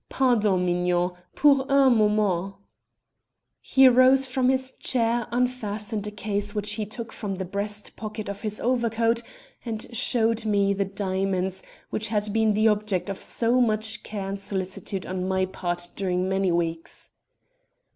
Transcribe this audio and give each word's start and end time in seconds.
Pardon, 0.09 0.65
Mignon, 0.65 1.11
pour 1.35 1.63
un 1.71 1.91
moment.' 1.95 2.55
"He 3.61 3.87
rose 3.87 4.25
from 4.25 4.49
his 4.49 4.71
chair, 4.79 5.27
unfastened 5.31 6.07
a 6.07 6.09
case 6.09 6.55
which 6.55 6.71
he 6.73 6.87
took 6.87 7.11
from 7.13 7.35
the 7.35 7.45
breast 7.45 7.95
pocket 7.95 8.27
of 8.27 8.41
his 8.41 8.59
overcoat, 8.59 9.21
and 9.63 9.85
showed 9.95 10.43
me 10.43 10.73
the 10.73 10.85
diamonds 10.85 11.61
which 11.91 12.07
had 12.07 12.33
been 12.33 12.55
the 12.55 12.67
object 12.67 13.11
of 13.11 13.21
so 13.21 13.61
much 13.61 14.01
care 14.01 14.27
and 14.27 14.39
solicitude 14.41 15.05
on 15.05 15.27
my 15.27 15.45
part 15.45 15.87
during 15.95 16.27
many 16.27 16.51
weeks. 16.51 17.11